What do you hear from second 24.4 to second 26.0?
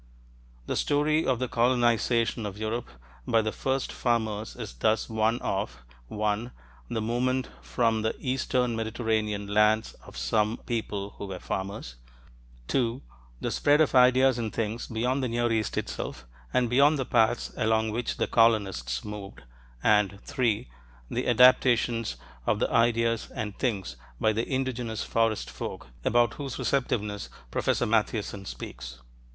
indigenous "Forest folk",